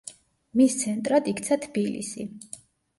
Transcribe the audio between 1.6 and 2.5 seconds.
თბილისი.